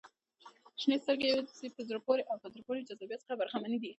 [0.81, 3.89] •شنې سترګې د په زړه پورې او په زړه پورې جذابیت څخه برخمنې دي.